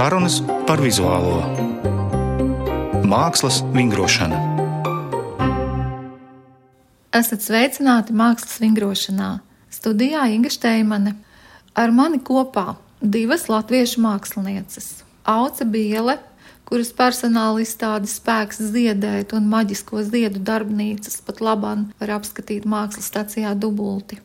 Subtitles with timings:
[0.00, 1.42] Sarunas par vizuālo
[3.04, 4.38] mākslas vingrošanu.
[7.18, 9.28] Esat sveicināti mākslas vingrošanā.
[9.68, 11.12] Studijā Inga Steimane.
[11.76, 14.88] Ar mani kopā divas latviešu mākslinieces-
[15.36, 16.16] Auce Biele,
[16.64, 23.52] kuras personāla izstādes spēks ziedēt un maģisko ziedu darbnīcas pat labāk var apskatīt mākslas stacijā
[23.52, 24.16] dubulti,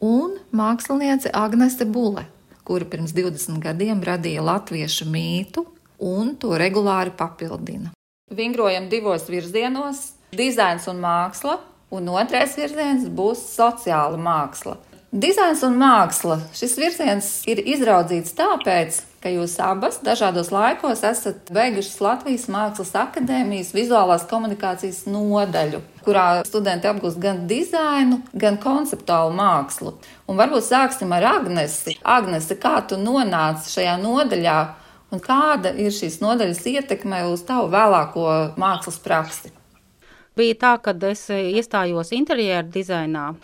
[0.00, 2.26] un māksliniece Agnese Bule,
[2.72, 5.66] kura pirms 20 gadiem radīja latviešu mītu
[6.00, 7.90] un to regulāri papildina.
[8.32, 10.00] Vingrojam divos virzienos-
[10.40, 11.58] dizains un māksla,
[11.92, 14.78] un otrais virziens būs sociāla māksla.
[15.12, 16.38] Dizains un māksla.
[16.56, 23.70] Šis virziens ir izraudzīts tāpēc, ka jūs abas dažādos laikos esat beigušas Latvijas Mākslas akadēmijas
[23.76, 29.94] vizuālās komunikācijas nodaļu, kurā studenti apgūst gan dizainu, gan konceptuālu mākslu.
[30.26, 31.96] Un varbūt sāksim ar Agnesi.
[32.02, 34.58] Agnese, kā tu nonāci šajā nodaļā
[35.14, 39.54] un kāda ir šīs nodaļas ietekme uz tavu vēlāko mākslas praksi?
[40.36, 43.34] Bija tā, ka es iestājos interjeru dizainā.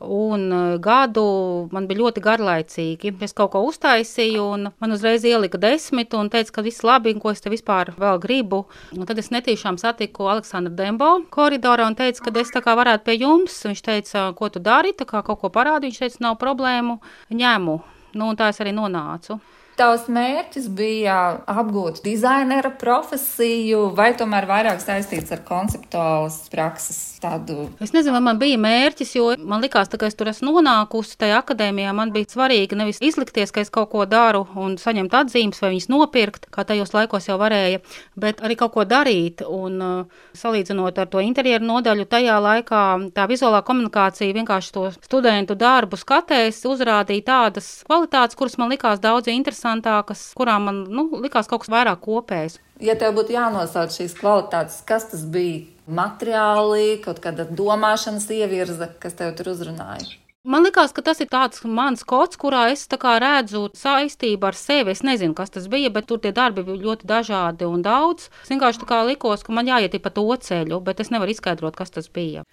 [0.00, 3.12] Un eh, gadu man bija ļoti garlaicīgi.
[3.20, 7.34] Es kaut ko uztaisīju, un man uzreiz ielika desmit, un teica, ka viss labi, ko
[7.34, 8.62] es te vispār vēl gribu.
[8.96, 13.10] Un tad es netīšām satiku Aleksandru Dembo koridorā un teicu, ka es tā kā varētu
[13.10, 13.60] pie jums.
[13.68, 15.90] Viņš teica, ko tu dari, tā kā kaut ko parādi.
[15.90, 16.96] Viņš teica, nav problēmu,
[17.28, 17.80] ņemu.
[18.16, 19.36] Nu, un tā es arī nonācu.
[19.80, 21.14] Tavs mērķis bija
[21.48, 27.70] apgūt dizainera profesiju, vai tomēr vairāk saistīts ar konceptuālas prakses tādu?
[27.80, 31.38] Es nezinu, vai man bija mērķis, jo man likās, ka es tur esmu nonākusi tajā
[31.40, 31.94] akadēmijā.
[31.96, 35.88] Man bija svarīgi nevis izlikties, ka es kaut ko daru un saņemt atzīmes vai viņas
[35.94, 37.80] nopirkt, kā tajos laikos jau varēja,
[38.20, 39.40] bet arī kaut ko darīt.
[39.48, 42.84] Un, uh, salīdzinot ar to interjeru nodaļu, tajā laikā
[43.16, 49.32] tā vizuālā komunikācija vienkārši to studentu darbu skatēs uzrādīja tādas kvalitātes, kuras man likās daudz
[49.32, 52.58] interesantākas interesantākas, kurām man nu, likās kaut kas vairāk kopējs.
[52.80, 55.66] Ja tev būtu jānosauc šīs kvalitātes, kas tas bija?
[55.90, 60.06] Materiāli, kaut kāda domāšanas ievirze, kas tev tur uzrunāja.
[60.44, 64.92] Man liekas, ka tas ir tāds mans kods, kurā es redzu saistību ar sevi.
[64.92, 68.30] Es nezinu, kas tas bija, bet tur tie darbi bija ļoti dažādi un daudz.
[68.44, 72.08] Es vienkārši likos, ka man jāiet pa to ceļu, bet es nevaru izskaidrot, kas tas
[72.08, 72.44] bija.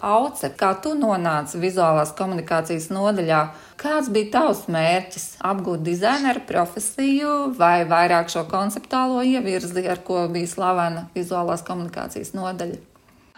[0.00, 3.40] Auce, kā tu nonāci vizuālās komunikācijas nodaļā,
[3.80, 5.26] kāds bija tavs mērķis?
[5.44, 12.78] Apgūt dizaineru profesiju vai vairāk šo konceptuālo ievirzi, ar ko bija slavena vizuālās komunikācijas nodaļa?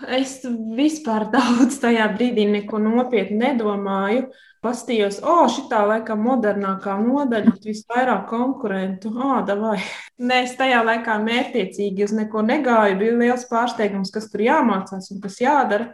[0.06, 0.39] Es
[0.78, 4.29] vispār daudz tajā brīdī neko nopietni nedomāju.
[4.62, 9.11] Pastījos, o, oh, šī tā laikam modernākā nodaļa, visvairāk konkurentu.
[9.19, 9.81] Ah, oh, vai.
[10.23, 13.00] Nē, es tajā laikā mērķiecīgi uz neko negāju.
[13.03, 15.91] Bija liels pārsteigums, kas tur jāmācās un kas jādara.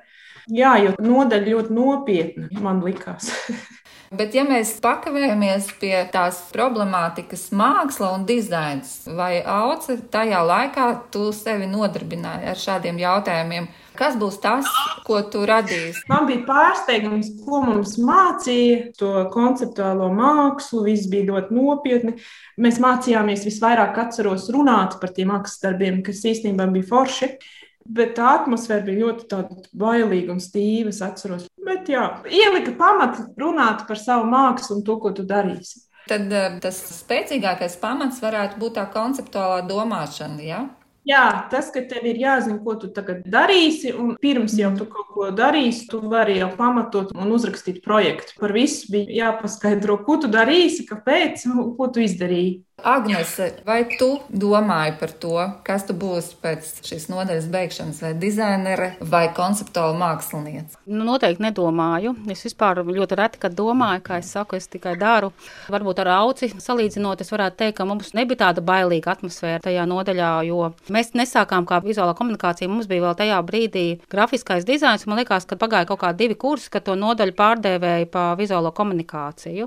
[0.48, 3.28] Jā, jo nodaļa ļoti nopietna, man likās.
[4.08, 11.26] Bet, ja mēs pakavējamies pie tās problemātikas, māksla un dizains, vai auce tajā laikā tu
[11.36, 13.68] sevi nodarbināji ar šādiem jautājumiem?
[13.98, 14.64] Kas būs tas,
[15.04, 16.06] ko tu radīsi?
[16.08, 20.84] Man bija pārsteigums, ko mums mācīja, to konceptuālo mākslu.
[20.86, 22.14] Viss bija ļoti nopietni.
[22.62, 27.32] Mēs mācījāmies visvairāk, atceros, runāt par tiem mākslas darbiem, kas īstenībā bija forši.
[27.88, 30.92] Bet tā atmosfēra bija ļoti bailīga un stīva.
[30.92, 35.86] Es atceros, bet jā, ielika pamatu runāt par savu mākslu un to, ko tu darīsi.
[36.08, 40.44] Tad eh, tas spēcīgākais pamats varētu būt tā konceptuālā domāšana.
[40.44, 40.60] Ja?
[41.08, 45.08] Jā, tas, ka tev ir jāzina, ko tu tagad darīsi, un pirms jau tu kaut
[45.14, 48.34] ko darīsi, tu vari jau pamatot un uzrakstīt projektu.
[48.40, 51.46] Par visu bija jāpaskaidro, ko tu darīsi, kāpēc,
[51.78, 52.58] ko tu izdarīji.
[52.78, 55.34] Agnese, vai tu domāji par to,
[55.66, 60.78] kas tu būsi pēc šīs nodaļas beigšanas, vai dizainere vai konceptuāla māksliniece?
[60.86, 62.14] Nu, noteikti nedomāju.
[62.30, 65.32] Es vispār ļoti reti, kad domāju, kā es saku, es tikai daru.
[65.74, 70.30] Varbūt ar auci salīdzinot, es varētu teikt, ka mums nebija tāda bailīga atmosfēra tajā nodaļā,
[70.46, 72.70] jo mēs nesākām kā vizuālā komunikācija.
[72.70, 75.08] Mums bija vēl tajā brīdī grafiskais dizains.
[75.10, 79.66] Man liekas, ka pagāja kaut kādi divi kursi, kad to nodaļu pārdēvēja pa vizuālo komunikāciju.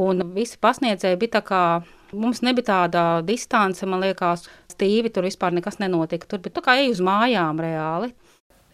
[0.00, 1.64] Un visi pasniedzēji bija tā kā
[2.12, 6.26] Mums nebija tāda distance, man liekas, stīvi tur vispār nekas nenotika.
[6.26, 8.10] Tur bija tā kā ej uz mājām reāli.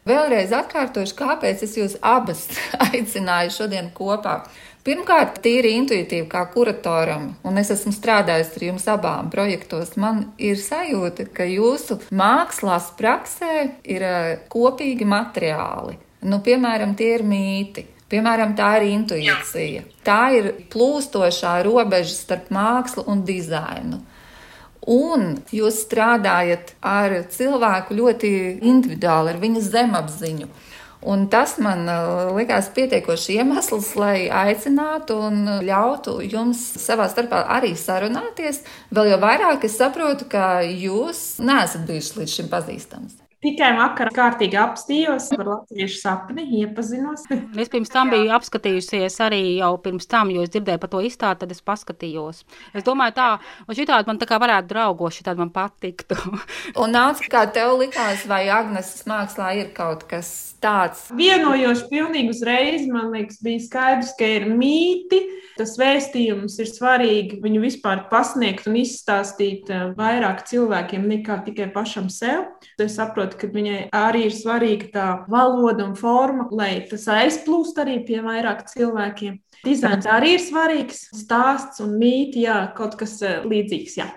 [0.07, 2.47] Vēlreiz atkārtošu, kāpēc es jūs abas
[2.89, 4.45] aicināju šodien kopā.
[4.87, 10.61] Pirmkārt, tīri intuitīvi, kā kuratoram, un es esmu strādājis ar jums abām projektos, man ir
[10.63, 15.99] sajūta, ka jūsu mākslās praksē ir eh, kopīgi materiāli.
[16.31, 17.83] Nu, piemēram, tie ir mīti.
[18.13, 19.83] Piemēram, tā ir intuīcija.
[20.07, 23.99] Tā ir plūstošā robeža starp mākslu un dizainu.
[24.87, 28.31] Un jūs strādājat ar cilvēku ļoti
[28.63, 30.47] individuāli, ar viņa zemapziņu.
[31.07, 37.75] Un tas man uh, likās pietiekoši iemesls, lai aicinātu un ļautu jums savā starpā arī
[37.79, 38.63] sarunāties.
[38.95, 43.26] Vēl jau vairāk es saprotu, ka jūs neesat bijuši līdz šim pazīstams.
[43.45, 47.27] Tikai vakar kārtīgi apstījos par latviešu sapni, iepazinos.
[47.63, 51.43] Es pirms tam biju apskatījusies arī jau pirms tam, jo es dzirdēju par to izstādi,
[51.43, 52.43] tad es paskatījos.
[52.73, 53.29] Es domāju, tā,
[53.69, 56.17] un šitādi man tā kā varētu draugoši, šitādi man patiktu.
[56.83, 61.07] un nāc, kā tev likās, vai Agneses mākslā ir kaut kas tāds?
[61.15, 65.23] Vienojoši pilnīgi uzreiz, man liekas, bija skaidrs, ka ir mīti.
[65.57, 72.11] Tas vēstījums ir svarīgi viņu vispār pasniegt un izstāstīt eh, vairāk cilvēkiem nekā tikai pašam
[72.13, 72.45] sev.
[72.83, 78.03] Es saprotu, ka viņai arī ir svarīga tā valoda un forma, lai tas aizplūst arī
[78.05, 79.41] pie vairāk cilvēkiem.
[79.65, 83.97] Dizains arī ir svarīgs, stāsts un mīti, jā, kaut kas eh, līdzīgs.
[84.03, 84.11] Jā.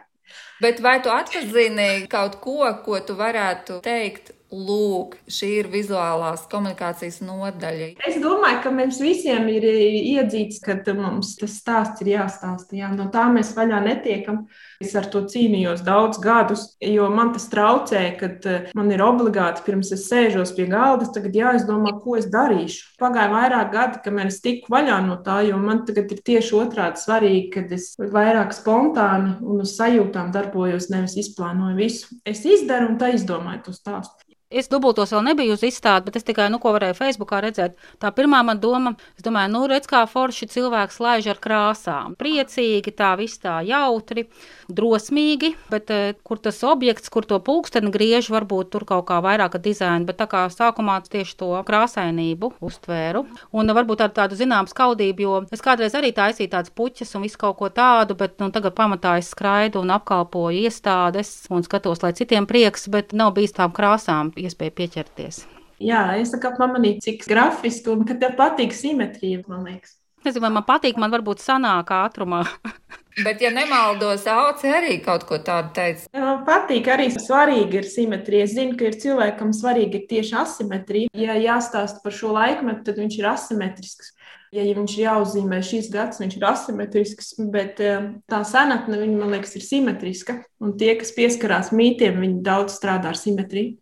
[0.60, 7.20] Bet vai tu atzini kaut ko, ko tu varētu teikt Lūk, šī ir vizuālās komunikācijas
[7.22, 7.92] nodaļa.
[8.08, 12.74] Es domāju, ka mums visiem ir iedzīts, ka mums tas stāsts ir jāstāsta.
[12.80, 12.90] Jā.
[12.96, 14.48] No tā mēs vaļā netiekam.
[14.82, 19.62] Es ar to cīnījos daudz gadus, jo man tas traucē, kad eh, man ir obligāti
[19.68, 22.96] pirms es sēžos pie galda, tagad jāizdomā, ko es darīšu.
[23.02, 27.04] Pagāja vairāk gadi, kamēr es tiku vaļā no tā, jo man tagad ir tieši otrādi
[27.04, 32.18] svarīgi, kad es vairāk spontāni un uz sajūtām darbojos, nevis izplānoju visu.
[32.26, 34.29] Es izdaru un tā izdomāju to stāstu.
[34.50, 37.76] Es dubultos vēl nebiju uz izstādi, bet es tikai, nu, ko varēju Facebookā redzēt.
[38.02, 42.16] Tā pirmā man doma, es domāju, nu, redz, kā forši cilvēks laiž ar krāsām.
[42.18, 44.24] Priecīgi, tā viss tā jautri,
[44.66, 49.60] drosmīgi, bet eh, kur tas objekts, kur to pulksteni griež, varbūt tur kaut kā vairāk
[49.62, 53.28] dizaina, bet tā kā sākumā tieši to krāsainību uztvēru.
[53.54, 57.38] Un varbūt ar tādu zināmu skaudību, jo es kādreiz arī taisīju tādas puķas un visu
[57.46, 62.16] kaut ko tādu, bet nu, tagad pamatā es skraidu un apkalpoju iestādes un skatos, lai
[62.18, 65.44] citiem prieks, bet nav bijis tām krāsām iespēja pieķerties.
[65.80, 69.96] Jā, es tā kā pamanīju, cik grafiski un ka tev patīk simetrija, man liekas.
[70.26, 72.44] Nezinu, vai man patīk, man varbūt sanāk ātrumā.
[73.24, 76.06] Bet, ja nemaldos, Auci arī kaut ko tādu teica.
[76.16, 78.46] Man patīk, arī svarīgi ir simetrija.
[78.48, 81.12] Es zinu, ka ir cilvēkam svarīgi ir tieši asimetrija.
[81.20, 84.14] Ja jāstāsta par šo laikmetu, tad viņš ir asimetrisks.
[84.56, 89.36] Ja viņš ir jāuzzīmē šīs gads, viņš ir asimetrisks, bet eh, tā senatne, viņa, man
[89.36, 90.40] liekas, ir simetriska.
[90.64, 93.78] Un tie, kas pieskarās mītiem, viņi daudz strādā ar simetriju.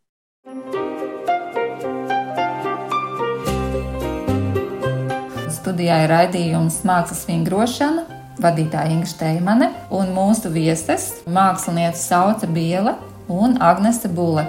[5.51, 8.05] Studijā ir raidījums Mākslas vingrošana,
[8.39, 12.95] vadītāja Inga Steimane un mūsu vieses mākslinieca Sauca Biela
[13.27, 14.47] un Agnese Bule.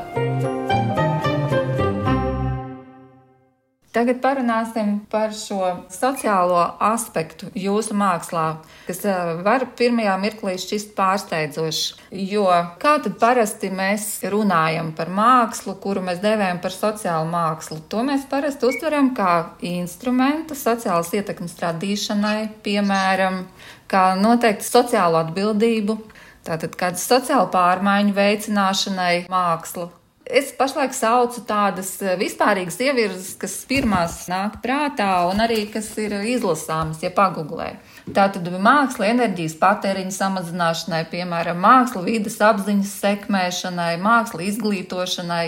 [3.98, 8.44] Tagad parunāsim par šo sociālo aspektu jūsu mākslā,
[8.86, 11.80] kas eh, var pirmajā mirklī šķist pārsteidzošs.
[12.14, 12.44] Jo
[12.78, 17.80] kā tad parasti mēs runājam par mākslu, kuru mēs devējam par sociālu mākslu?
[17.90, 19.32] To mēs parasti uztveram kā
[19.66, 23.48] instrumentu sociālas ietekmes radīšanai, piemēram,
[23.90, 25.98] kā noteikti sociālo atbildību,
[26.46, 29.90] tātad kādu sociālu pārmaiņu veicināšanai mākslu.
[30.28, 36.18] Es pašlaik saucu tādas eh, vispārīgas ievirzes, kas pirmās nāk prātā un arī kas ir
[36.34, 37.70] izlasāmas, ja pagūglē.
[38.12, 45.46] Tā tad māksla enerģijas patēriņa samazināšanai, piemēram, māksla vidas apziņas sekmēšanai, māksla izglītošanai,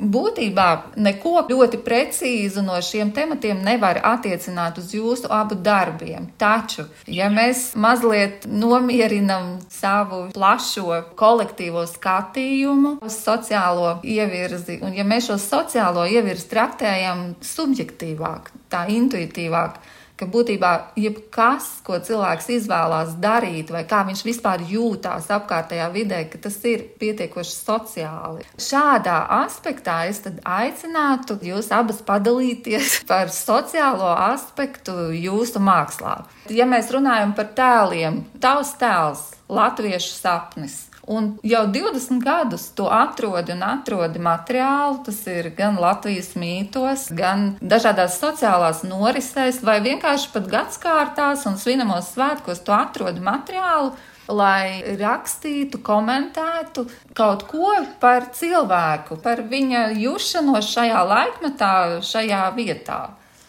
[0.00, 6.30] būtībā neko ļoti precīzu no šiem tematiem nevar attiecināt uz jūsu abu darbiem.
[6.40, 15.30] Taču, ja mēs mazliet nomierinam savu plašo kolektīvo skatījumu uz sociālo ievirzi, un ja mēs
[15.30, 19.80] šo sociālo ievirzi traktējam subjektīvāk, tā intuitīvāk,
[20.20, 26.42] ka būtībā jebkas, ko cilvēks izvēlās darīt, vai kā viņš vispār jūtās apkārtējā vidē, ka
[26.44, 28.44] tas ir pietiekoši sociāli.
[28.60, 36.20] Šādā aspektā es aicinātu jūs abas padalīties par sociālo aspektu jūsu mākslā.
[36.52, 40.89] Ja mēs runājam par tēliem, tavs tēls, latviešu sapnis.
[41.10, 47.56] Un jau 20 gadus tu atrodi un atrodi materiālu, tas ir gan Latvijas mītos, gan
[47.58, 53.90] dažādās sociālās norisēs, vai vienkārši pat gadskārtās un svinamos svētkos tu atrodi materiālu,
[54.30, 56.86] lai rakstītu, komentētu
[57.18, 61.72] kaut ko par cilvēku, par viņa jušanos šajā laikmetā,
[62.06, 63.00] šajā vietā.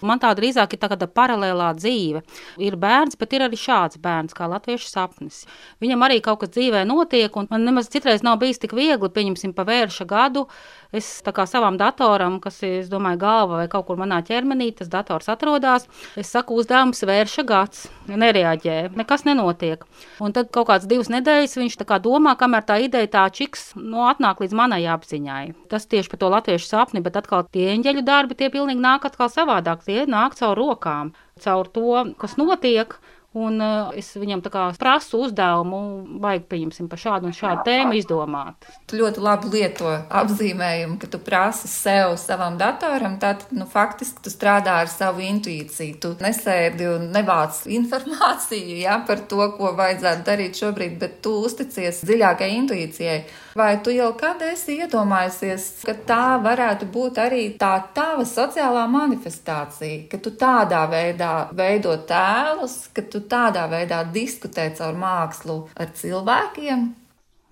[0.08, 2.24] Man tā drīzāk ir tāda paralēlā dzīve.
[2.62, 5.44] Ir bērns, bet ir arī šāds bērns, kā latviešu sapnis.
[5.84, 9.56] Viņam arī kaut kas dzīvē notiek, un man nemaz citreiz nav bijis tik viegli, pieņemsim,
[9.58, 10.48] pavērša gadu.
[10.92, 15.30] Es kā savam datoram, kas ir, domāju, galva vai kaut kur manā ķermenī, tas dators
[15.32, 15.88] atrodas,
[16.20, 17.88] es saku uzdevums vērša gads.
[18.12, 19.86] nereaģē, nekas nenotiek.
[20.20, 24.42] Un tad kaut kādas divas nedēļas viņš domā, kamēr tā ideja tā čiks nu, atnāk
[24.42, 25.70] līdz manai apziņai.
[25.72, 29.30] Tas tieši par to latviešu sapni, bet atkal tie eņģeļu darbi, tie pilnīgi nāk atkal
[29.32, 29.86] savādāk.
[29.92, 31.12] Tie nāk caur rokām,
[31.44, 32.96] caur to, kas notiek.
[33.32, 35.78] Un uh, es viņam prasu uzdevumu,
[36.20, 38.68] vajag pieņemsim par šādu un šādu tēmu izdomāt.
[38.92, 43.16] Tu ļoti labi lieto apzīmējumu, ka tu prasi sev, savam datoram.
[43.24, 45.96] Tad, nu, faktiski tu strādā ar savu intuīciju.
[46.04, 52.04] Tu nesēdi un nevāc informāciju ja, par to, ko vajadzētu darīt šobrīd, bet tu uzticies
[52.04, 53.22] dziļākai intuīcijai.
[53.56, 60.06] Vai tu jau kad esi iedomājusies, ka tā varētu būt arī tā tava sociālā manifestācija,
[60.12, 66.88] ka tu tādā veidā veido tēlus, ka tu tādā veidā diskutē caur mākslu ar cilvēkiem?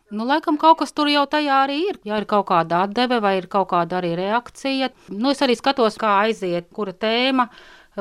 [0.10, 2.00] Nu, laikam kaut kas tur jau tajā arī ir.
[2.08, 6.00] Ja ir kaut kāda atdeve vai ir kaut kāda arī reakcija, nu, es arī skatos,
[6.02, 7.50] kā aiziet, kura tēma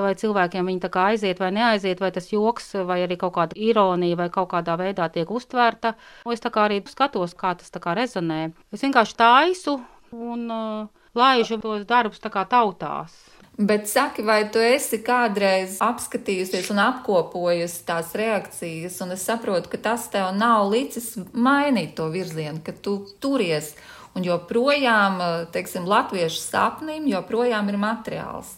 [0.03, 3.59] vai cilvēkiem viņi tā kā aiziet vai neaiziet, vai tas joks, vai arī kaut kāda
[3.59, 5.95] ironija, vai kaut kādā veidā tiek uztverta.
[6.33, 8.53] Es tā kā arī skatos, kā tas kā rezonē.
[8.73, 9.79] Es vienkārši taisu
[10.13, 10.87] un uh,
[11.19, 13.17] laižu tos darbus tā kā tautās.
[13.59, 19.81] Bet saki, vai tu esi kādreiz apskatījusies un apkopojusi tās reakcijas, un es saprotu, ka
[19.89, 23.73] tas tev nav licis mainīt to virzienu, ka tu turies
[24.15, 25.19] un joprojām,
[25.51, 28.55] teiksim, latviešu sapnim joprojām ir materiāls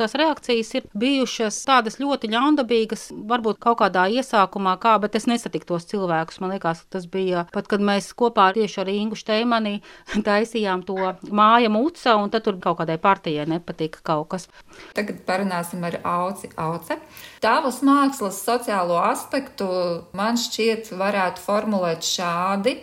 [0.00, 5.72] tās reakcijas ir bijušas tādas ļoti ļaundabīgas, varbūt kaut kādā iesākumā, kā, bet es nesatiku
[5.72, 6.40] tos cilvēkus.
[6.42, 9.76] Man liekas, tas bija pat, kad mēs kopā tieši ar Ingu Šteimanī
[10.28, 10.98] taisījām to
[11.30, 14.48] māja muca, un tad tur kaut kādai partijai nepatika kaut kas.
[14.96, 16.98] Tagad parunāsim ar Auci Auce.
[17.44, 19.68] Tavas mākslas sociālo aspektu
[20.16, 22.78] man šķiet varētu formulēt šādi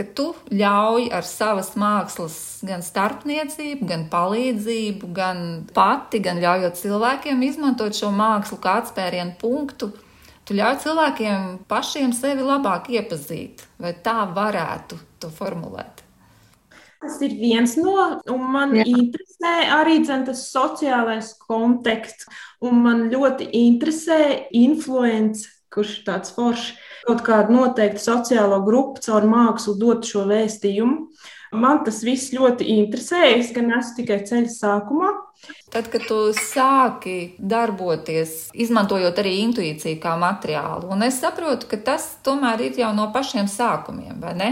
[0.00, 5.42] ka tu ļauj ar savas mākslas gan starpniecību, gan palīdzību, gan
[5.76, 9.92] pati, gan ļaujot cilvēkiem izmantot šo mākslu kā atspērienu punktu.
[10.48, 16.00] Tu ļauj cilvēkiem pašiem sevi labāk iepazīt, vai tā varētu to formulēt.
[17.00, 17.94] Tas ir viens no,
[18.28, 18.84] un man Jā.
[18.88, 22.28] interesē arī dzen, tas sociālais konteksts,
[22.64, 26.74] un man ļoti interesē influence, kurš tāds foršs
[27.06, 31.08] kaut kādu noteiktu sociālo grupu caur mākslu dot šo vēstījumu.
[31.60, 33.24] Man tas viss ļoti interesē.
[33.40, 35.10] Es gan esmu tikai ceļa sākumā.
[35.72, 42.06] Tad, kad tu sāki darboties, izmantojot arī intuīciju kā materiālu, un es saprotu, ka tas
[42.26, 44.50] tomēr ir jau no pašiem sākumiem, vai ne?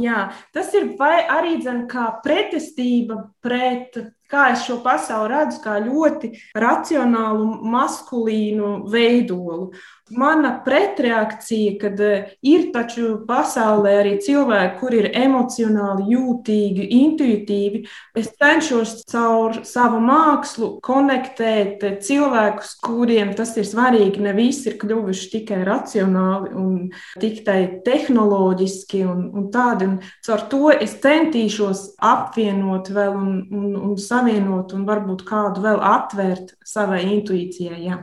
[0.00, 3.98] Jā, tas ir arī dzen, kā pretestība pret
[4.30, 9.72] kā es šo pasauli redzu, kā ļoti racionālu, maskulīnu veidolu.
[10.10, 17.80] Mana pretreakcija, kad eh, ir taču pasaulē arī cilvēki, kur ir emocionāli jūtīgi, intuitīvi,
[18.20, 24.20] es cenšos caur savu mākslu konektēt cilvēkus, kuriem tas ir svarīgi.
[24.26, 26.76] Ne visi ir kļuvuši tikai racionāli un
[27.22, 29.88] tikai tehnoloģiski un, un tādi.
[29.88, 29.96] Un
[30.28, 36.54] caur to es centīšos apvienot vēl un, un, un savienot un varbūt kādu vēl atvērt
[36.64, 37.80] savai intuīcijai.
[37.84, 38.02] Jā.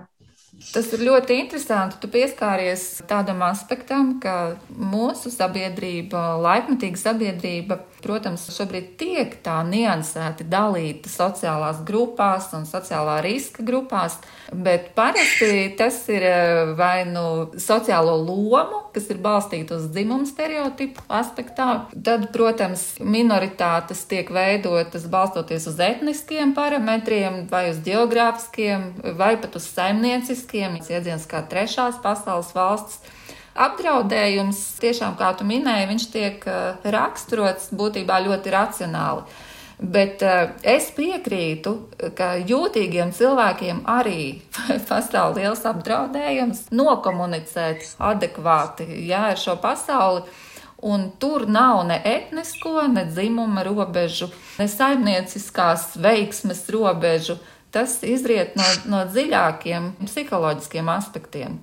[0.70, 1.98] Tas ir ļoti interesanti.
[2.02, 11.10] Tu pieskāries tādam aspektam, ka mūsu sabiedrība, laikmatīga sabiedrība, protams, šobrīd tiek tā niansēti dalīta
[11.12, 14.18] sociālās grupās un sociālā riska grupās,
[14.52, 21.06] bet parasti tas ir eh, vai nu sociālo lomu, kas ir balstīta uz dzimumu stereotipu
[21.12, 21.70] aspektā.
[21.92, 29.70] Tad, protams, minoritātes tiek veidotas balstoties uz etniskiem parametriem, vai uz geogrāfiskiem, vai pat uz
[29.72, 33.02] saimnieciskiem, iedziens kā trešās pasaules valsts.
[33.52, 39.26] Apdraudējums, tiešām, kā tu minēji, viņš tiek eh, raksturots būtībā ļoti racionāli.
[39.82, 41.72] Bet uh, es piekrītu,
[42.14, 44.44] ka jūtīgiem cilvēkiem arī
[44.90, 50.22] pastāv liels apdraudējums nokomunicēt adekvāti jā, ar šo pasauli.
[50.86, 54.30] Un tur nav ne etnisko, ne dzimuma robežu,
[54.62, 57.40] ne saimnieciskās veiksmes robežu.
[57.74, 61.58] Tas izriet no, no dziļākiem psiholoģiskiem aspektiem.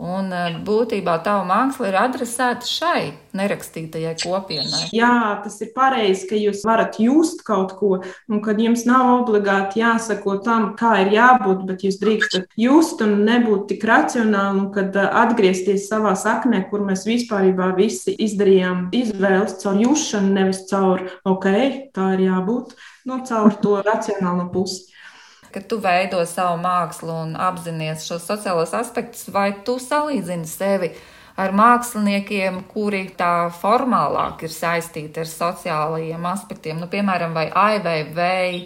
[0.00, 3.00] Un e, būtībā tava māksla ir adresēta šai
[3.36, 4.86] nerakstītajai kopienai.
[4.96, 7.98] Jā, tas ir pareizi, ka jūs varat just kaut ko,
[8.32, 13.18] un kad jums nav obligāti jāsako tam, kā ir jābūt, bet jūs drīkstat just un
[13.28, 19.58] nebūt tik racionāli, un kad e, atgriezties savā saknē, kur mēs vispār visi izdarījām izvēles
[19.60, 21.50] caur jušanu, nevis caur, ok,
[21.92, 22.72] tā ir jābūt,
[23.04, 24.88] no caur to racionālo pusi
[25.54, 30.92] ka tu veido savu mākslu un apzinājies šos sociālos aspektus, vai tu salīdzini sevi
[31.40, 37.48] ar māksliniekiem, kuri tā formālāk ir saistīti ar sociālajiem aspektiem, nu, piemēram, vai
[38.16, 38.64] Vēja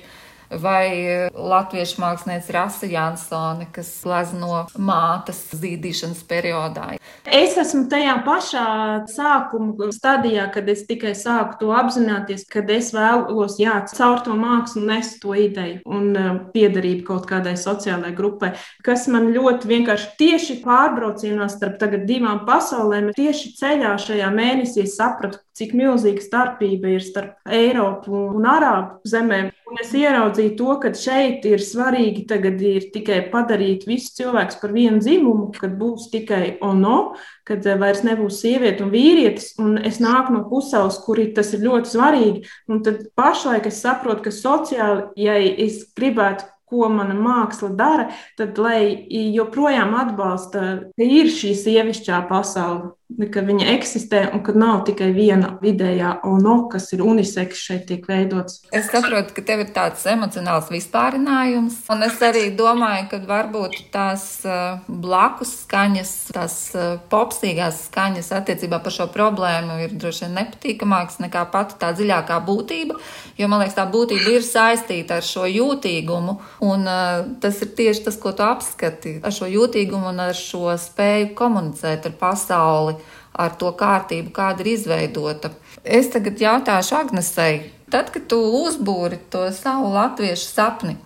[0.51, 6.95] vai eh, latviešu mākslinieca Rasa Jansone, kas glezno mātes zīdīšanas periodā.
[7.25, 8.67] Es esmu tajā pašā
[9.11, 14.85] sākuma stadijā, kad es tikai sāku to apzināties, kad es vēlos, jā, caur to mākslu
[14.89, 18.53] nest to ideju un uh, piedarību kaut kādai sociālajai grupai,
[18.85, 25.75] kas man ļoti vienkārši tieši pārbraucienā starp divām pasaulēm, tieši ceļā šajā mēnesī sapratu, cik
[25.79, 29.53] milzīga starpība ir starp Eiropu un Arābu zemēm.
[29.71, 34.75] Un es ieraudzīju to, ka šeit ir svarīgi tagad ir tikai padarīt visus cilvēkus par
[34.75, 37.15] vienu dzimumu, kad būs tikai ono,
[37.49, 39.53] kad vairs nebūs sieviete un vīrietis.
[39.63, 42.43] Un es nāku no pasaules, kur tas ir ļoti svarīgi.
[42.69, 48.59] Un tad pašlaik es saprotu, ka sociāli, ja es gribētu ko mana māksla dara, tad
[48.59, 50.65] lai joprojām atbalsta,
[50.97, 56.57] ka ir šī sievišķā pasaule ka viņa eksistē un ka nav tikai viena vidējā ono,
[56.73, 58.63] kas ir uniseks šeit tiek veidots.
[58.75, 64.27] Es saprotu, ka tev ir tāds emocionāls vispārinājums, un es arī domāju, ka varbūt tās
[64.49, 71.21] uh, blakus skaņas, tās uh, popstīgās skaņas attiecībā par šo problēmu ir droši vien nepatīkamākas
[71.23, 72.99] nekā pati tā dziļākā būtība,
[73.39, 78.09] jo man liekas, tā būtība ir saistīta ar šo jūtīgumu, un uh, tas ir tieši
[78.09, 82.99] tas, ko tu apskati, ar šo jūtīgumu un ar šo spēju komunicēt ar pasauli
[83.35, 85.51] ar to kārtību, kāda ir izveidota.
[85.85, 87.59] Es tagad jautāšu Agnesei,
[87.91, 90.97] tad, kad tu uzbūri to savu latviešu sapni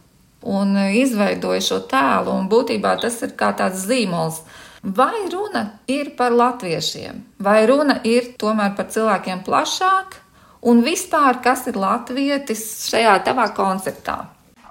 [0.49, 4.43] un izveidoji šo tēlu, un būtībā tas ir kā tāds zīmols.
[4.83, 10.15] Vai runa ir par latviešiem, vai runa ir tomēr par cilvēkiem plašāk,
[10.71, 14.21] un vispār kas ir latvietis šajā tavā konceptā?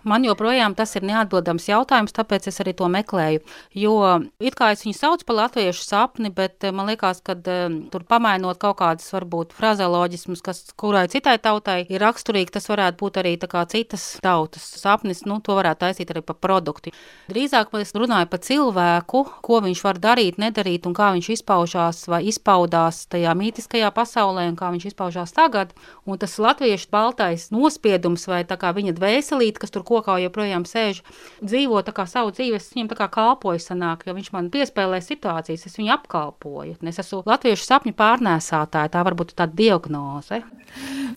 [0.07, 3.41] Man joprojām tas ir neatbildams jautājums, tāpēc es arī to meklēju.
[3.75, 3.95] Jo
[4.39, 8.05] it kā es viņu saucu par latviešu sapni, bet eh, man liekas, ka um, tur
[8.07, 13.35] pamainot kaut kādas varbūt frazeoloģismus, kas kurai citai tautai ir raksturīgi, tas varētu būt arī
[13.67, 15.25] citas tautas sapnis.
[15.27, 16.93] Nu, to varētu taisīt arī par produktu.
[17.27, 22.23] Drīzāk es runāju par cilvēku, ko viņš var darīt, nedarīt un kā viņš izpaužās vai
[22.31, 25.75] izpaudās tajā mītiskajā pasaulē un kā viņš izpaužās tagad.
[26.07, 31.01] Un tas latviešu baltais nospiedums vai viņa dvēselīte, kas tur ko kokā joprojām sēž,
[31.41, 35.93] dzīvo savu dzīvi, es viņam kā kalpoju, sanāk, jo viņš man piespēlē situācijas, es viņu
[35.97, 36.77] apkalpoju.
[36.87, 40.43] Es esmu latviešu sapņu pārnēsātāja, tā varbūt tāda diagnoze.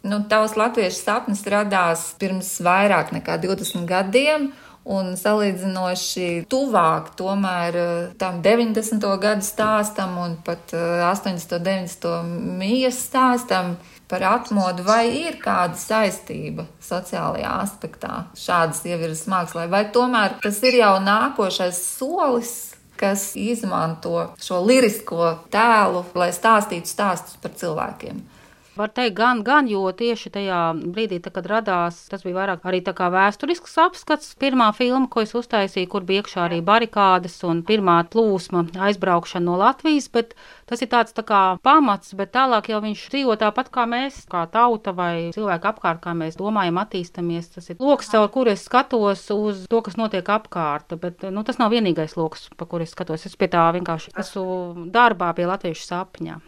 [0.02, 4.50] Nu, tavs latviešu sapnis radās pirms vairāk nekā 20 gadiem
[4.90, 9.04] un salīdzinoši tuvāk tomēr eh, tam 90.
[9.20, 11.58] gadu stāstam un pat 80.
[11.58, 12.14] un 90.
[12.60, 13.74] mijas stāstam
[14.10, 20.80] par atmodu, vai ir kāda saistība sociālajā aspektā šādas ievirzes mākslā, vai tomēr tas ir
[20.80, 22.54] jau nākošais solis,
[23.00, 28.20] kas izmanto šo lirisko tēlu, lai stāstītu stāstus par cilvēkiem.
[28.78, 30.58] Var teikt, gan, gan, jo tieši tajā
[30.94, 34.36] brīdī, tā, kad radās, tas bija vairāk arī tā kā vēsturisks apskats.
[34.38, 39.56] Pirmā filma, ko es uztaisīju, kur bija iekšā arī barikādas un pirmā plūsma aizbraukšana no
[39.58, 40.36] Latvijas, bet
[40.70, 44.44] tas ir tāds tā kā pamats, bet tālāk jau viņš dzīvo tāpat kā mēs, kā
[44.52, 47.50] tauta vai cilvēki apkārt, kā mēs domājam, attīstamies.
[47.56, 51.58] Tas ir lokus, caur kuru es skatos uz to, kas notiek apkārt, bet nu, tas
[51.58, 53.26] nav vienīgais lokus, pa kuru es skatos.
[53.26, 56.40] Es pie tā vienkārši esmu darbā pie latviešu sapņā.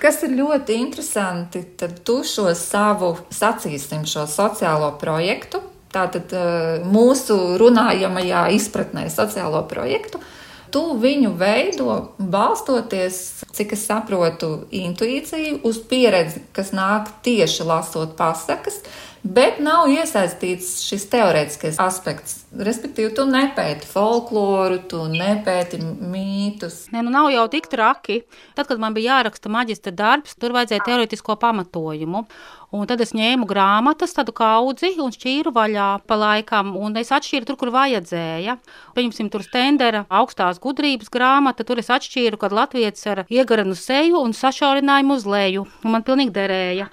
[0.00, 5.60] Kas ir ļoti interesanti, tad tu šo savu, sacīsim, šo sociālo projektu,
[5.92, 10.22] tātad eh, mūsu runājamajā izpratnē sociālo projektu,
[10.70, 18.78] tu viņu veido balstoties, cik es saprotu, intuīciju, uz pieredzi, kas nāk tieši lasot pasakas,
[19.22, 22.38] bet nav iesaistīts šis teorētiskais aspekts.
[22.50, 26.86] Respektīvi, tu nepēti folkloru, tu nepēti mītus.
[26.94, 28.22] Nē, nu nav jau tik traki.
[28.56, 32.24] Tad, kad man bija jāraksta maģistra darbs, tur vajadzēja teorētisko pamatojumu.
[32.70, 37.48] Un tad es ņēmu grāmatas, tādu kaudzi un šķīru vaļā pa laikam, un es atšķīru
[37.48, 38.54] tur, kur vajadzēja.
[38.94, 44.36] Pieņemsim, tur stendera augstās gudrības grāmata, tur es atšķīru, kad latviets ar iegaranu seju un
[44.38, 45.66] sašaurinājumu uz leju.
[45.82, 46.86] Un man pilnīgi derēja.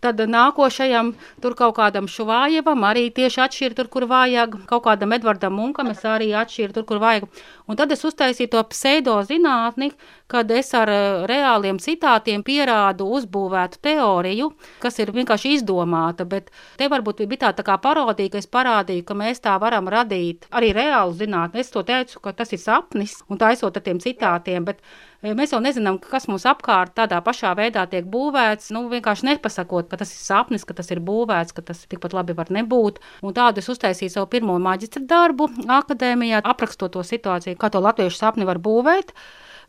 [0.00, 1.12] Tad nākošajam,
[1.44, 6.00] tur kaut kādam Šuvājevam arī tieši atšķirt, tur, kur vajag, kaut kādam Edvardam Munkam es
[6.08, 7.26] arī atšķiru tur, kur vajag.
[7.68, 9.90] Un tad es uztaisīju to pseido zinātni,
[10.30, 14.48] kad es ar eh, reāliem citātiem pierādu uzbūvētu teoriju,
[14.80, 16.48] kas ir vienkārši izdomāta, bet
[16.80, 20.48] te varbūt bija tā, tā kā parodija, ka es parādīju, ka mēs tā varam radīt
[20.48, 21.60] arī reālu zinātni.
[21.60, 24.80] Es to teicu, ka tas ir sapnis un taisot ar tiem citātiem, bet
[25.22, 29.98] mēs jau nezinām, kas mums apkārt tādā pašā veidā tiek būvēts, nu vienkārši nepasakot, ka
[30.00, 33.02] tas ir sapnis, ka tas ir būvēts, ka tas tikpat labi var nebūt.
[33.26, 38.16] Un tādu es uztaisīju savu pirmo maģistra darbu akadēmijā, aprakstot to situāciju, kā to latviešu
[38.16, 39.12] sapni var būvēt.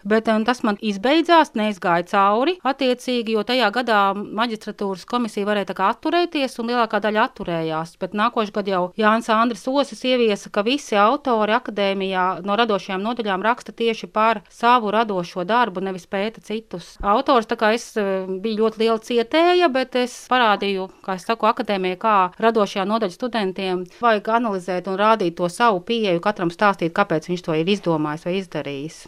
[0.07, 6.57] Bet um, tas man izbeidzās, neizgāja cauri attiecīgi, jo tajā gadā maģistratūras komisija varēja atturēties
[6.61, 7.95] un lielākā daļa atturējās.
[8.01, 13.45] Bet nākošais gads jau Jānis Andris Osis ieviesa, ka visi autori akadēmijā no radošajām nodaļām
[13.45, 17.49] raksta tieši par savu radošo darbu, nevis pēta citus autors.
[17.49, 22.17] Tā kā es biju ļoti liela cietēja, bet es parādīju, kā es saku, akadēmijai, kā
[22.41, 27.57] radošajā nodaļas studentiem vajag analizēt un rādīt to savu pieeju, katram stāstīt, kāpēc viņš to
[27.57, 29.01] ir izdomājis vai izdarījis.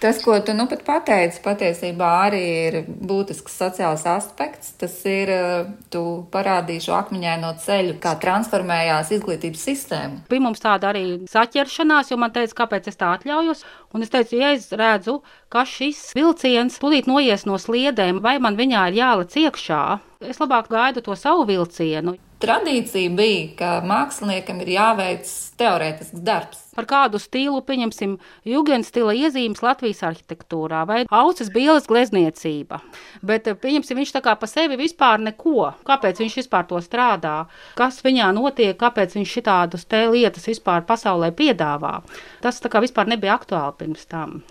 [0.00, 4.74] Tas, ko tu nu pat pateici, patiesībā arī ir būtisks sociāls aspekts.
[4.80, 6.02] Tas ir, eh, tu
[6.32, 10.20] parādīji šo akmeņaino ceļu, kā transformējās izglītības sistēma.
[10.28, 13.64] Bija mums tāda arī saķeršanās, jo man teica, kāpēc es tā atļaujos.
[13.94, 18.56] Un es teicu, ja es redzu, ka šis vilciens tūlīt noies no sliedēm, vai man
[18.56, 22.18] viņā ir jālec iekšā, es labāk gaidu to savu vilcienu.
[22.44, 26.58] Tradīcija bija, ka māksliniekam ir jāveic teorētisks darbs.
[26.76, 28.18] Par kādu stilu, pieņemsim,
[28.50, 32.82] jūgens stila iezīmes Latvijas arhitektūrā vai auces bielas glezniecība.
[33.24, 35.70] Bet, pieņemsim, viņš tā kā pa sevi vispār neko.
[35.88, 37.46] Kāpēc viņš vispār to strādā?
[37.78, 38.76] Kas viņā notiek?
[38.76, 41.96] Kāpēc viņš šitādus te lietas vispār pasaulē piedāvā?
[42.44, 44.42] Tas tā kā vispār nebija aktuāli pirms tam.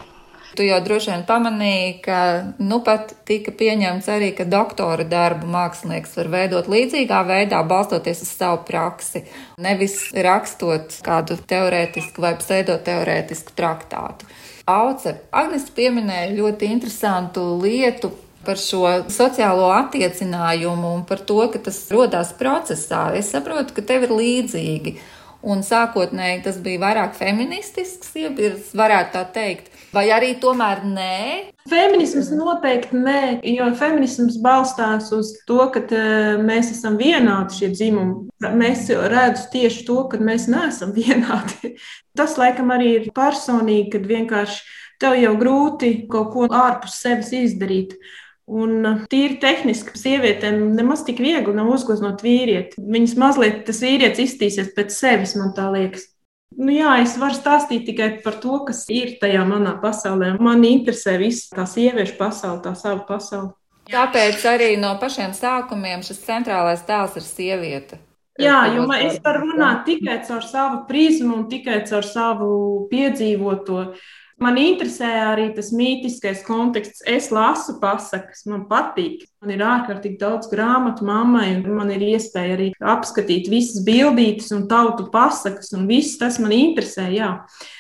[0.54, 2.18] Tu jau droši vien pamanīji, ka
[2.62, 8.34] nu pat tika pieņemts arī, ka doktora darbu mākslinieks var veidot līdzīgā veidā, balstoties uz
[8.36, 9.24] savu praksi,
[9.58, 14.30] nevis rakstot kādu teorētisku vai pseidoteorētisku traktātu.
[14.70, 18.13] Auce, Agnes pieminēja ļoti interesantu lietu
[18.46, 23.08] par šo sociālo attiecinājumu un par to, ka tas rodās procesā.
[23.18, 24.98] Es saprotu, ka tev ir līdzīgi.
[25.44, 31.18] Un sākotnēji tas bija vairāk feministisks iebirs, varētu tā teikt, vai arī tomēr nē?
[31.68, 35.84] Feminisms noteikti nē, jo feminisms balstās uz to, ka
[36.40, 38.30] mēs esam vienādi šie dzimumi.
[38.56, 41.76] Mēs redzam tieši to, ka mēs neesam vienādi.
[42.16, 44.64] Tas laikam arī ir personīgi, kad vienkārši
[45.04, 47.98] tev jau grūti kaut ko ārpus sevis izdarīt.
[48.52, 52.82] Un uh, tīri tehniski sievietēm nemaz tik viegli nav uzgleznot vīrieti.
[52.84, 56.10] Viņas mazliet tas vīrietis iztīsies pēc sevis, man tā liekas.
[56.54, 60.36] Nu, jā, es varu stāstīt tikai par to, kas ir tajā manā pasaulē.
[60.44, 63.56] Man interesē viss tā sieviešu pasaule, tā sava pasaule.
[63.90, 68.00] Tāpēc arī no pašiem sākumiem šis centrālais tēls ir sieviete.
[68.42, 72.50] Jā, jo es varu runāt tikai caur savu prizmu un tikai caur savu
[72.90, 73.84] piedzīvoto.
[74.41, 77.04] Man interesē arī tas mītiskais konteksts.
[77.06, 79.28] Es lasu pasakas, man patīk.
[79.43, 84.65] Man ir ārkārtīgi daudz grāmatu mammai, un man ir iespēja arī apskatīt visas bildītas un
[84.72, 87.10] tautu pasakas, un viss tas man interesē.
[87.13, 87.34] Jā.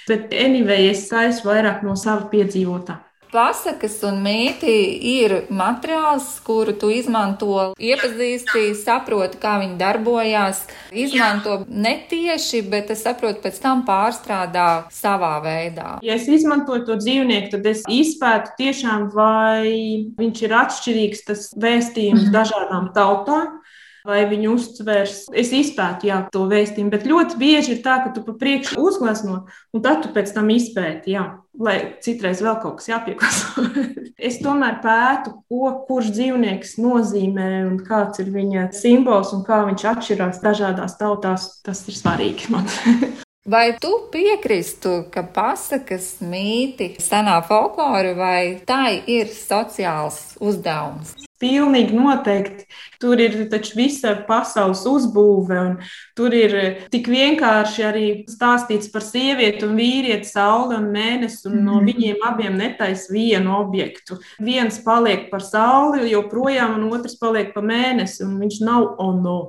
[0.09, 2.99] Bet, anyway, es saistu vairāk no sava piedzīvotā.
[3.33, 4.73] Pasakas un mīti
[5.09, 10.59] ir materiāls, kuru tu izmanto, iepazīsti, saproti, kā viņi darbojās.
[10.93, 15.95] Izmanto netieši, bet es saprotu, pēc tam pārstrādā savā veidā.
[16.05, 22.27] Ja es izmantoju to dzīvnieku, tad es izpētu tiešām, vai viņš ir atšķirīgs tas vēstījums
[22.27, 22.33] mhm.
[22.37, 23.63] dažādām tautām
[24.07, 25.23] vai viņi uztvers.
[25.35, 29.43] Es izpētu jā, to vēstījumu, bet ļoti bieži ir tā, ka tu pa priekšu uzglezno,
[29.73, 31.25] un tad tu pēc tam izpēti, jā,
[31.59, 33.65] lai citreiz vēl kaut kas jāpieklāso.
[34.29, 39.89] es tomēr pētu, ko kurš dzīvnieks nozīmē un kāds ir viņa simbols un kā viņš
[39.95, 41.51] atšķirās dažādās tautās.
[41.63, 42.67] Tas ir svarīgi man.
[43.43, 51.11] Vai tu piekristu, ka pasakas mīti, senā folklora vai tā ir sociāls uzdevums?
[51.43, 52.67] Pilnīgi noteikti.
[53.03, 55.73] Tur ir taču visa pasaules uzbūve, un
[56.15, 56.53] tur ir
[56.93, 61.89] tik vienkārši arī stāstīts par sievieti un vīrieti, sauli un mēnesi, un no mhm.
[61.89, 64.21] viņiem abiem netais vienu objektu.
[64.39, 69.39] Viens paliek par sauli joprojām, un otrs paliek par mēnesi, un viņš nav ono.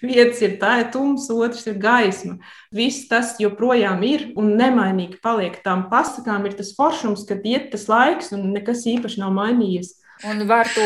[0.00, 2.38] Viens ir tā ir tums, otrs ir gaisma.
[2.72, 5.60] Viss tas joprojām ir un nemainīgi paliek.
[5.66, 9.98] Tām pasakām ir tas foršums, ka iet tas laiks un nekas īpaši nav mainījies.
[10.24, 10.84] Un var to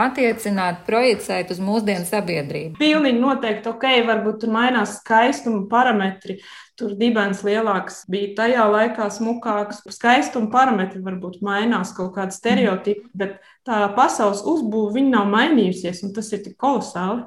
[0.00, 2.78] attiecināt, projicēt uz mūsdienu sabiedrību.
[2.80, 6.38] Pilnīgi noteikti, ok, varbūt tur mainās skaistuma parametri.
[6.80, 9.82] Tur dibens lielāks bija tajā laikā smukāks.
[9.92, 13.36] Skaistuma parametri varbūt mainās kaut kādi stereotipi, bet
[13.68, 17.26] tā pasaules uzbūve nav mainījusies, un tas ir tik kolosāli.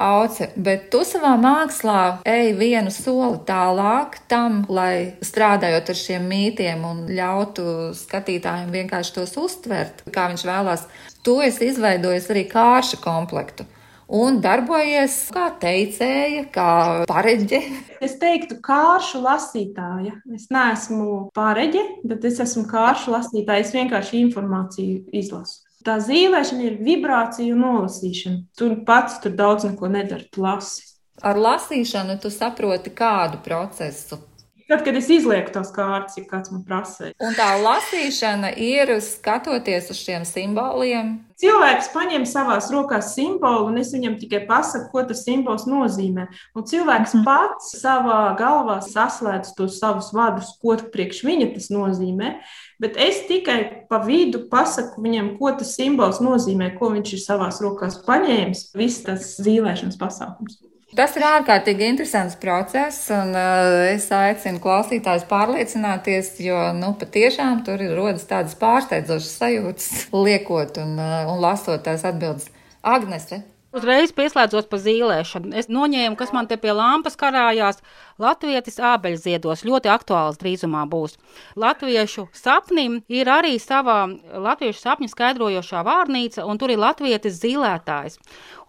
[0.00, 6.82] Auce, bet tu savā mākslā ej vienu soli tālāk tam, lai strādājot ar šiem mītiem
[6.88, 10.88] un ļautu skatītājiem vienkārši tos uztvert, kā viņš vēlās.
[11.24, 13.68] Tu esi izveidojis arī kāršu komplektu
[14.10, 16.70] un darbojies kā teicēja, kā
[17.08, 17.60] pareģe.
[18.04, 20.18] Es teiktu, kāršu lasītāja.
[20.34, 23.64] Es neesmu pareģe, bet es esmu kāršu lasītāja.
[23.64, 25.63] Es vienkārši informāciju izlasu.
[25.84, 28.38] Tā zīmēšana ir vibrācija un nolasīšana.
[28.56, 30.86] Tu pats tur daudz neko nedari, lasi.
[31.22, 34.18] Ar lasīšanu tu saproti kādu procesu.
[34.64, 37.10] Tad, kad es izlieku tos kārtas, ja kāds man prasa.
[37.20, 41.18] Un tā lasīšana ir skatoties uz šiem simboliem.
[41.42, 46.28] Cilvēks paņem savās rokās simbolu, un es viņam tikai pasaku, ko tas simbols nozīmē.
[46.56, 52.34] Un cilvēks mm pats savā galvā saslēdz tos savus vadus, ko priekš viņa tas nozīmē.
[52.80, 57.60] Bet es tikai pa vidu pasaku viņam, ko tas simbols nozīmē, ko viņš ir savās
[57.64, 58.70] rokās paņēmis.
[58.76, 60.62] Viss tas zīmēšanas pasākums.
[60.94, 67.82] Tas ir ārkārtīgi interesants process, un uh, es aicinu klausītājus pārliecināties, jo nu, patiešām tur
[67.82, 69.88] ir rodas tādas pārsteidzošas sajūtas,
[70.26, 72.46] liekot un, uh, un lasot tās atbildes.
[72.84, 73.42] Agnese.
[73.74, 75.50] Uzreiz pieslēdzos pa zīlēšanu.
[75.58, 77.80] Es noņēmu, kas man te pie lampas karājās.
[78.22, 81.16] Latvijas ābeļziedos ļoti aktuāls drīzumā būs.
[81.58, 84.04] Latviešu sapnim ir arī savā
[84.46, 88.20] latviešu sapņu skaidrojošā vārnīca, un tur ir latvietis zīlētājs.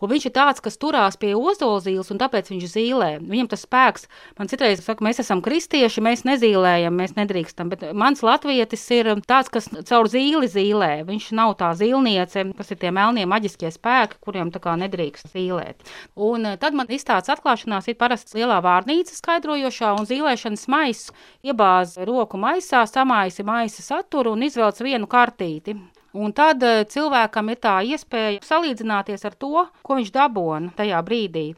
[0.06, 3.10] Un viņš ir tāds, kas turās pie ozolzīles, un tāpēc viņš zīlē.
[3.26, 4.06] Viņam tas spēks,
[4.38, 9.50] man citreiz saka, mēs esam kristieši, mēs nezīlējam, mēs nedrīkstam, bet mans latvietis ir tāds,
[9.50, 10.91] kas caur zīli zīlē.
[11.08, 15.82] Viņš nav tā zīlniece, kas ir tie melnie maģiskie spēki, kuriem tā kā nedrīkst zīlēt.
[16.13, 21.10] Un eh, tad man izstādes atklāšanās ir parasti lielā vārnīca skaidrojošā un zīlēšanas maiss.
[21.41, 25.80] Iebāz roku maisā, samaisi maisa saturu un izvelc vienu kartīti.
[26.15, 31.49] Un tad eh, cilvēkam ir tā iespēja salīdzināties ar to, ko viņš dabūna tajā brīdī.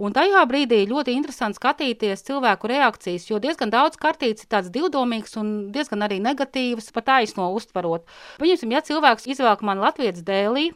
[0.00, 5.36] Un tajā brīdī ļoti interesanti skatīties cilvēku reakcijas, jo diezgan daudz kartītes ir tāds divdomīgs
[5.36, 8.06] un diezgan arī negatīvs, pat taisno uztverot.
[8.40, 10.70] Pieņemsim, ja cilvēks izvelk man Latvijas dēlī,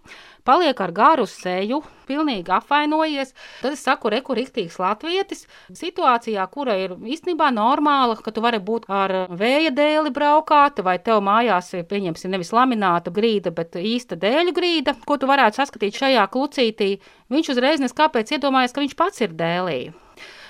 [0.44, 3.32] paliek ar garu seju, pilnīgi apvainojies.
[3.62, 5.46] Tad es saku, reku rīktīgs latvietis.
[5.74, 11.24] Situācijā, kura ir īstenībā normāla, ka tu vari būt ar vēja dēli braukāt, vai tev
[11.24, 16.94] mājās, pieņemsim, nevis lamināta grīda, bet īsta dēļu grīda, ko tu varētu saskatīt šajā klucītī,
[17.32, 20.03] viņš uzreiz neskāpēc iedomājas, ka viņš pats ir dēlī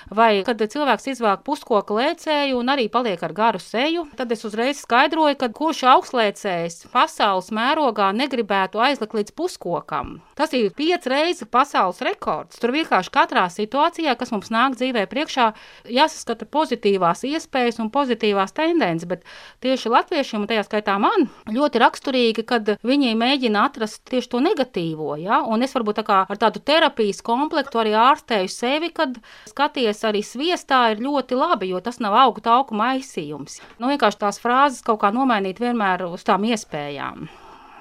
[0.09, 4.81] vai kad cilvēks izvēl puskoka lēcēju un arī paliek ar garu seju, tad es uzreiz
[4.83, 10.19] skaidroju, ka kurš augstslēcējs pasaules mērogā negribētu aizlikt līdz puskokam.
[10.35, 12.59] Tas ir piecas reizes pasaules rekords.
[12.61, 15.49] Tur vienkārši katrā situācijā, kas mums nāk dzīvē priekšā,
[15.89, 19.23] jāsaskata pozitīvās iespējas un pozitīvās tendences, bet
[19.63, 25.15] tieši latviešiem, un tajā skaitā man, ļoti raksturīgi, kad viņi mēģina atrast tieši to negatīvo,
[25.21, 25.41] ja?
[25.45, 29.15] un es varbūt tā kā ar tādu terapijas komplektu arī ārstēju sevi, kad
[29.49, 33.61] skaties ievies arī sviestā, ir ļoti labi, jo tas nav augu tauku maisījums.
[33.79, 37.29] Nu, vienkārši tās frāzes kaut kā nomainīt vienmēr uz tām iespējām.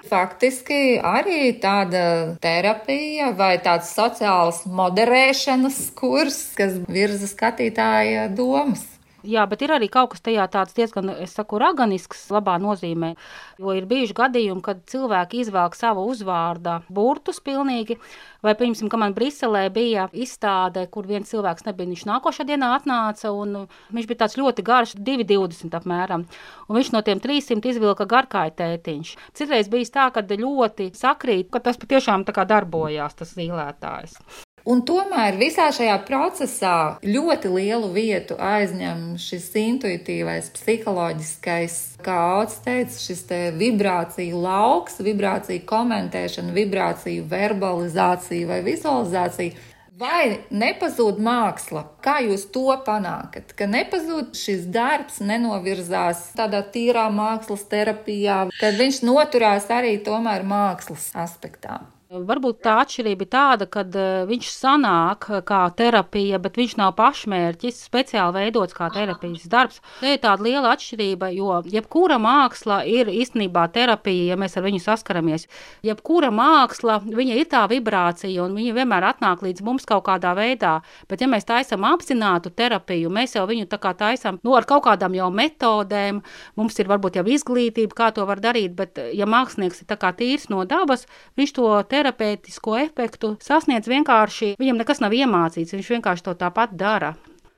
[0.04, 8.93] Faktiski arī tāda terapija vai tāds sociāls moderēšanas kurs, kas virza skatītāja domas.
[9.24, 13.14] Jā, bet ir arī kaut kas tajā tāds diezgan, es saku, raganisks, labā nozīmē.
[13.62, 17.96] Jo ir bijuši gadījumi, kad cilvēki izvelk savu uzvārdu burtus pilnīgi.
[18.44, 21.88] Vai, piemēram, ka man Briselē bija izstāde, kur viens cilvēks nebija.
[21.94, 23.64] Viņš nākošā dienā atnāca, un
[23.96, 26.28] viņš bija tāds ļoti garš, 2,20 apmēram.
[26.68, 29.16] Un viņš no tiem 300 izvilka garkāju tētiņš.
[29.32, 34.43] Citreiz bija tā, ka ļoti sakrīt, ka tas patiešām darbojās, tas zīlētājs.
[34.64, 41.74] Un tomēr visā šajā procesā ļoti lielu vietu aizņem šis intuitīvais, psiholoģiskais,
[42.04, 49.68] kā Auts teica, šis te vibrāciju lauks, vibrāciju komentēšana, vibrāciju verbalizācija vai vizualizācija.
[50.00, 51.84] Vai nepazūd māksla?
[52.02, 53.52] Kā jūs to panākat?
[53.54, 61.12] Ka nepazūd šis darbs, nenovirzās tādā tīrā mākslas terapijā, kad viņš noturās arī tomēr mākslas
[61.12, 61.82] aspektā.
[62.14, 67.80] Varbūt tā atšķirība ir tāda, ka eh, viņš sanāk kā terapija, bet viņš nav pašmērķis,
[67.88, 69.80] speciāli veidots kā terapijas darbs.
[69.98, 74.82] Tā ir tāda liela atšķirība, jo jebkura māksla ir īstenībā terapija, ja mēs ar viņu
[74.84, 75.48] saskaramies.
[75.82, 80.76] Jebkura māksla, viņa ir tā vibrācija, un viņa vienmēr atnāk līdz mums kaut kādā veidā.
[81.10, 84.86] Bet, ja mēs taisām apzinātu terapiju, mēs jau viņu tā kā taisām nu, ar kaut
[84.86, 86.22] kādām jau metodēm,
[86.54, 90.14] mums ir varbūt jau izglītība, kā to var darīt, bet ja mākslinieks ir tā kā
[90.14, 95.92] tīrs no dabas, viņš to terapiju terapeitisko efektu sasniedz vienkārši, viņam nekas nav iemācīts, viņš
[95.96, 97.14] vienkārši to tāpat dara.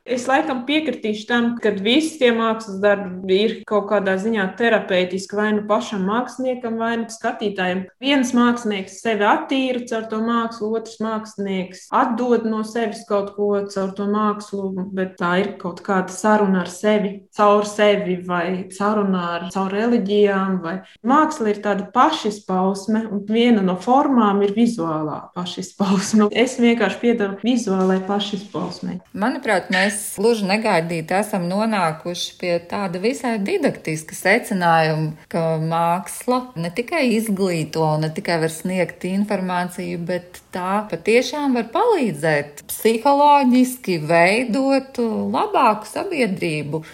[0.06, 5.48] Es laikam piekritīšu tam, ka visi tie mākslas darbi ir kaut kādā ziņā terapeitiski vai
[5.56, 7.80] nu pašam māksliniekam, vai nu skatītājam.
[8.02, 13.90] Viens mākslinieks sevi attīra caur to mākslu, otrs mākslinieks atdod no sevis kaut ko caur
[13.98, 19.48] to mākslu, bet tā ir kaut kāda saruna ar sevi, caur sevi vai saruna ar
[19.54, 20.60] caur reliģijām.
[20.62, 20.76] Vai...
[21.02, 26.30] Māksla ir tāda pašizpausme, un viena no formām ir vizuālā pašizpausme.
[26.30, 29.00] Es vienkārši piedaru vizuālai pašizpausmei.
[29.18, 36.70] Manuprāt, mēs mēs gluži negaidīti esam nonākuši pie tāda visai didaktiska secinājuma, ka māksla ne
[36.70, 45.00] tikai izglīto, ne tikai var sniegt informāciju, bet tā patiešām var palīdzēt psiholoģiski veidot
[45.32, 46.84] labāku sabiedrību.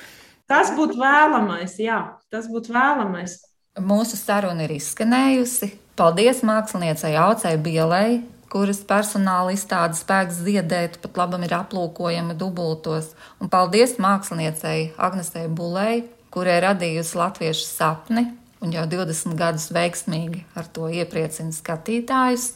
[0.47, 1.99] Tas būtu vēlamais, jā,
[2.31, 3.41] tas būtu vēlamais.
[3.81, 5.73] Mūsu saruna ir izskanējusi.
[5.97, 13.12] Paldies māksliniecei Aucei Bielai, kuras personāla izstādes spēks ziedēt, pat labam ir aplūkojama dubultos.
[13.41, 18.27] Un paldies māksliniecei Agnesei Bulei, kurai radījusi latviešu sapni
[18.62, 22.53] un jau 20 gadus veiksmīgi ar to iepriecina skatītājus.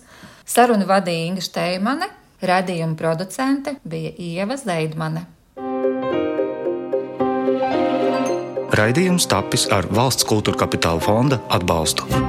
[0.47, 2.11] Sarunu vadīja Inga Steimane,
[2.45, 5.27] radījuma producente bija Ieva Zeidmane.
[8.77, 12.26] Raidījums tapis ar valsts kultūra kapitāla fonda atbalstu.